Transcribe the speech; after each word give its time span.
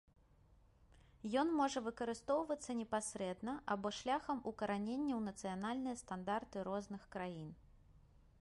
Ён 1.41 1.51
можа 1.59 1.83
выкарыстоўвацца 1.87 2.71
непасрэдна 2.79 3.53
або 3.75 3.87
шляхам 3.99 4.37
укаранення 4.53 5.13
ў 5.19 5.21
нацыянальныя 5.29 5.95
стандарты 6.05 6.57
розных 6.73 7.01
краін. 7.17 7.49